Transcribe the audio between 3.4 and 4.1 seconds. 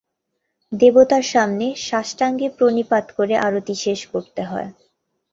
আরতি শেষ